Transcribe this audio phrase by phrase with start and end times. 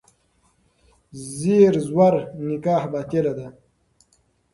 [1.37, 2.13] زیر زور
[2.47, 3.47] نکاح باطله ده.